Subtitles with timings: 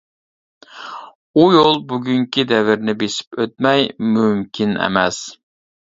[1.41, 3.89] ئۇ يول بۈگۈنكى دەۋرنى بېسىپ ئۆتمەي
[4.19, 5.27] مۇمكىن ئەمەس.